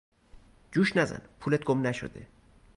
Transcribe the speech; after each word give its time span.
جوش 0.71 0.97
نزن 0.97 1.21
پولت 1.39 1.63
گم 1.63 1.87
نشده. 1.87 2.27